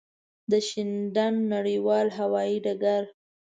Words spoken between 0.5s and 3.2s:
د شینډنډ نړېوال هوایی ډګر.